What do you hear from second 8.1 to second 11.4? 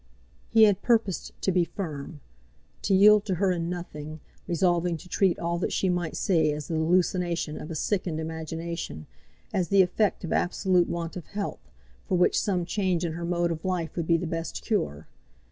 imagination, as the effect of absolute want of